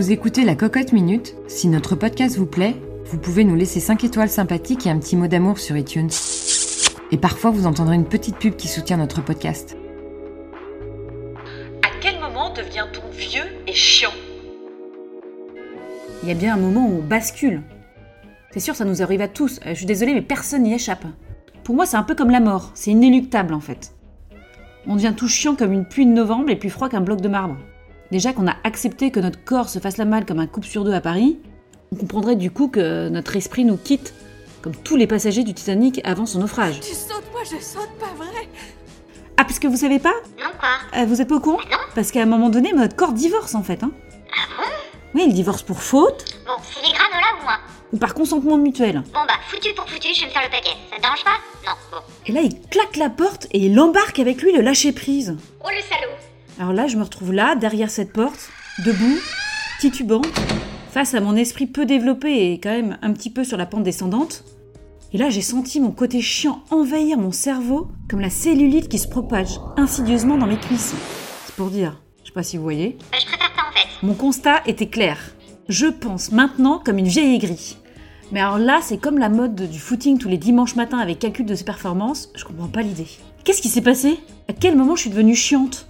[0.00, 1.34] Vous écoutez la Cocotte Minute.
[1.46, 5.14] Si notre podcast vous plaît, vous pouvez nous laisser 5 étoiles sympathiques et un petit
[5.14, 6.08] mot d'amour sur iTunes.
[7.10, 9.76] Et parfois, vous entendrez une petite pub qui soutient notre podcast.
[11.82, 14.14] À quel moment devient-on vieux et chiant?
[16.22, 17.60] Il y a bien un moment où on bascule.
[18.52, 19.60] C'est sûr, ça nous arrive à tous.
[19.66, 21.04] Euh, Je suis désolée, mais personne n'y échappe.
[21.62, 22.70] Pour moi, c'est un peu comme la mort.
[22.72, 23.92] C'est inéluctable, en fait.
[24.86, 27.28] On devient tout chiant comme une pluie de novembre et plus froid qu'un bloc de
[27.28, 27.58] marbre.
[28.10, 30.84] Déjà qu'on a accepté que notre corps se fasse la malle comme un coupe sur
[30.84, 31.38] deux à Paris,
[31.92, 34.14] on comprendrait du coup que notre esprit nous quitte,
[34.62, 36.80] comme tous les passagers du Titanic avant son naufrage.
[36.80, 38.26] Tu sautes, moi je saute, pas vrai
[39.36, 40.12] Ah, parce que vous savez pas?
[40.38, 40.68] Non, quoi
[41.00, 41.60] Euh, Vous êtes pas au courant?
[41.94, 43.82] Parce qu'à un moment donné, notre corps divorce en fait.
[43.82, 43.92] Hein.
[45.14, 47.58] Oui, il divorce pour faute Bon, c'est les granolas ou moi?
[47.92, 49.02] Ou par consentement mutuel.
[49.12, 50.76] Bon bah, foutu pour foutu, je vais me faire le paquet.
[50.90, 51.38] Ça te dérange pas?
[51.66, 51.98] Non, bon.
[52.26, 55.36] Et là, il claque la porte et il embarque avec lui le lâcher prise.
[55.64, 56.14] Oh le salaud
[56.60, 58.50] Alors là, je me retrouve là, derrière cette porte,
[58.84, 59.18] debout,
[59.80, 60.20] titubant,
[60.90, 63.82] face à mon esprit peu développé et quand même un petit peu sur la pente
[63.82, 64.44] descendante.
[65.14, 69.08] Et là, j'ai senti mon côté chiant envahir mon cerveau comme la cellulite qui se
[69.08, 70.94] propage insidieusement dans mes cuisses.
[71.46, 72.98] C'est pour dire, je sais pas si vous voyez.
[73.10, 74.06] Bah, je préfère pas en fait.
[74.06, 75.16] Mon constat était clair.
[75.70, 77.78] Je pense maintenant comme une vieille aigrie.
[78.32, 81.46] Mais alors là, c'est comme la mode du footing tous les dimanches matins avec calcul
[81.46, 83.08] de ses performances, je comprends pas l'idée.
[83.44, 84.18] Qu'est-ce qui s'est passé?
[84.46, 85.86] À quel moment je suis devenue chiante?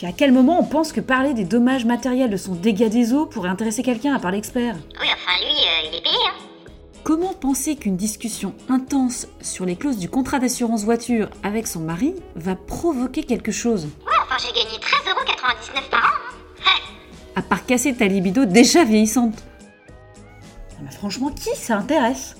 [0.00, 3.12] Puis à quel moment on pense que parler des dommages matériels de son dégât des
[3.12, 4.74] eaux pourrait intéresser quelqu'un à part l'expert?
[4.98, 6.70] Oui, enfin lui, euh, il est payé, hein.
[7.04, 12.14] Comment penser qu'une discussion intense sur les clauses du contrat d'assurance voiture avec son mari
[12.34, 13.90] va provoquer quelque chose?
[14.06, 16.80] Ouais, enfin j'ai gagné 13,99€ par an, hein.
[17.36, 19.44] À part casser ta libido déjà vieillissante.
[20.78, 22.36] Ah bah franchement, qui ça intéresse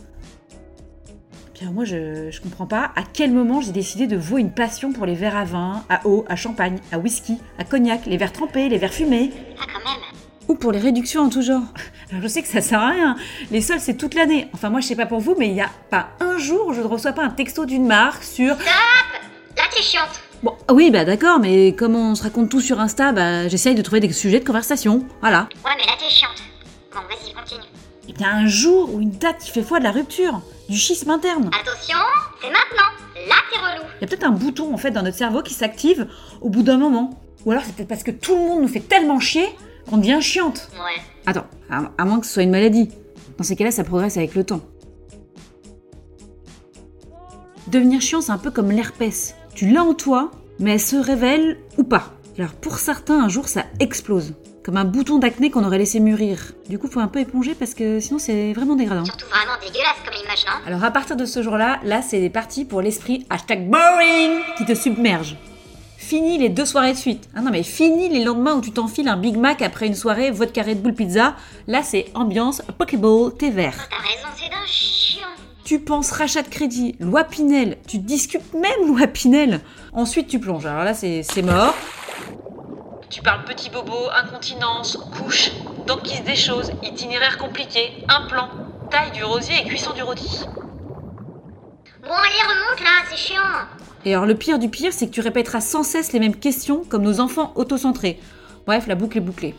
[1.72, 5.04] moi, je, je comprends pas à quel moment j'ai décidé de vouer une passion pour
[5.06, 8.68] les verres à vin, à eau, à champagne, à whisky, à cognac, les verres trempés,
[8.68, 10.00] les verres fumés, Ah, quand même.
[10.48, 11.62] ou pour les réductions en tout genre.
[12.10, 13.16] Alors, je sais que ça sert à rien.
[13.50, 14.48] Les soldes, c'est toute l'année.
[14.54, 16.72] Enfin, moi, je sais pas pour vous, mais il y a pas un jour où
[16.72, 20.20] je ne reçois pas un texto d'une marque sur Là, t'es chiante.
[20.42, 23.82] Bon, oui, bah d'accord, mais comme on se raconte tout sur Insta, bah j'essaye de
[23.82, 25.04] trouver des sujets de conversation.
[25.20, 25.48] Voilà.
[25.64, 26.42] Ouais, mais là, t'es chiante.
[26.94, 27.60] Bon, vas-y, continue.
[28.08, 30.40] Et bien un jour ou une date qui fait foi de la rupture,
[30.70, 31.48] du schisme interne.
[31.48, 31.98] Attention,
[32.40, 33.28] c'est maintenant.
[33.28, 33.84] Là, t'es relou.
[33.98, 36.06] Il y a peut-être un bouton en fait dans notre cerveau qui s'active
[36.40, 37.20] au bout d'un moment.
[37.44, 39.48] Ou alors c'est peut-être parce que tout le monde nous fait tellement chier
[39.88, 40.70] qu'on devient chiante.
[40.74, 41.02] Ouais.
[41.26, 42.88] Attends, à, à moins que ce soit une maladie.
[43.36, 44.60] Dans ces cas-là, ça progresse avec le temps.
[47.66, 49.34] Devenir chiant, c'est un peu comme l'herpès.
[49.54, 52.12] Tu l'as en toi, mais elle se révèle ou pas.
[52.38, 54.34] Alors pour certains, un jour, ça explose.
[54.62, 56.52] Comme un bouton d'acné qu'on aurait laissé mûrir.
[56.68, 59.06] Du coup, faut un peu éponger parce que sinon, c'est vraiment dégradant.
[59.06, 60.66] Surtout vraiment dégueulasse comme image, non?
[60.66, 64.74] Alors à partir de ce jour-là, là c'est parti pour l'esprit hashtag boring qui te
[64.74, 65.36] submerge.
[65.96, 67.28] Fini les deux soirées de suite.
[67.34, 70.30] Ah non mais fini les lendemains où tu t'enfiles un Big Mac après une soirée
[70.30, 71.36] vodka Red Bull pizza.
[71.66, 73.88] Là c'est ambiance Pokéball, thé vert.
[73.88, 75.26] T'as raison, c'est d'un chiant.
[75.64, 79.60] Tu penses rachat de crédit, loi Pinel, tu discutes même loi Pinel.
[79.92, 80.66] Ensuite tu plonges.
[80.66, 81.74] Alors là c'est c'est mort.
[83.10, 85.50] Tu parles petit bobo, incontinence, couche,
[85.86, 88.48] dents qui se déchaussent, itinéraire compliqué, implant,
[88.88, 90.44] taille du rosier et cuisson du rôti.
[92.02, 93.40] Bon, allez, remonte là, c'est chiant.
[94.04, 96.84] Et alors le pire du pire, c'est que tu répéteras sans cesse les mêmes questions
[96.88, 98.20] comme nos enfants autocentrés.
[98.64, 99.54] Bref, la boucle est bouclée.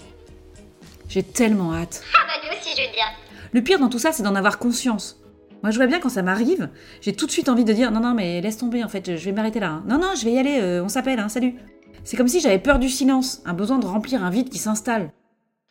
[1.09, 2.01] J'ai tellement hâte.
[2.15, 3.05] Ah bah nous aussi, je veux dire.
[3.51, 5.17] Le pire dans tout ça, c'est d'en avoir conscience.
[5.61, 6.69] Moi, je vois bien quand ça m'arrive,
[7.01, 9.25] j'ai tout de suite envie de dire non, non, mais laisse tomber, en fait, je
[9.25, 9.67] vais m'arrêter là.
[9.69, 9.83] hein.
[9.87, 11.55] Non, non, je vais y aller, euh, on s'appelle, hein, salut.
[12.03, 15.11] C'est comme si j'avais peur du silence, un besoin de remplir un vide qui s'installe.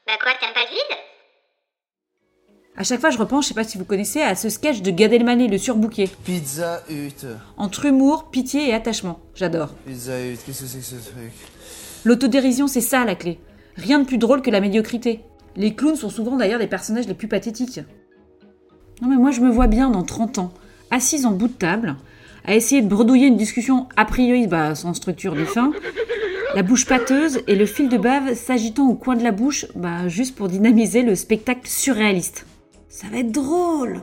[0.07, 0.99] Bah quoi, t'aimes pas le vide?
[2.77, 4.91] À chaque fois, je repense, je sais pas si vous connaissez, à ce sketch de
[4.91, 6.09] Gad Elmaleh, le surbooké.
[6.25, 7.27] Pizza Hut.
[7.57, 9.21] Entre humour, pitié et attachement.
[9.35, 9.75] J'adore.
[9.87, 11.33] Pizza Hut, qu'est-ce que c'est que ce truc?
[12.05, 13.39] L'autodérision, c'est ça la clé.
[13.77, 15.21] Rien de plus drôle que la médiocrité.
[15.57, 17.81] Les clowns sont souvent d'ailleurs les personnages les plus pathétiques.
[19.03, 20.53] Non mais moi je me vois bien dans 30 ans,
[20.91, 21.97] assise en bout de table,
[22.45, 25.73] à essayer de bredouiller une discussion a priori bah, sans structure ni fin,
[26.55, 30.09] La bouche pâteuse et le fil de bave s'agitant au coin de la bouche, bah,
[30.09, 32.45] juste pour dynamiser le spectacle surréaliste.
[32.89, 34.03] Ça va être drôle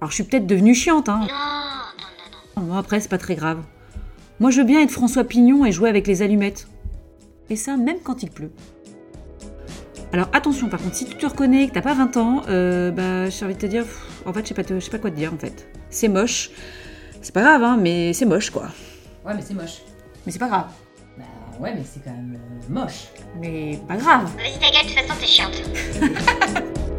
[0.00, 1.26] Alors je suis peut-être devenue chiante, hein.
[2.56, 3.62] Bon, après, c'est pas très grave.
[4.40, 6.68] Moi, je veux bien être François Pignon et jouer avec les allumettes.
[7.48, 8.52] Et ça, même quand il pleut.
[10.12, 13.30] Alors attention, par contre, si tu te reconnais que t'as pas 20 ans, euh, bah,
[13.30, 13.86] j'ai envie de te dire,
[14.26, 15.66] en fait, je sais pas, je sais pas quoi te dire, en fait.
[15.88, 16.50] C'est moche.
[17.22, 18.68] C'est pas grave, hein, mais c'est moche, quoi.
[19.24, 19.80] Ouais, mais c'est moche.
[20.24, 20.66] Mais c'est pas grave.
[21.18, 21.24] Bah
[21.60, 23.08] ouais, mais c'est quand même euh, moche.
[23.40, 24.30] Mais pas grave.
[24.36, 26.82] Vas-y ta gueule, de toute façon t'es chiante.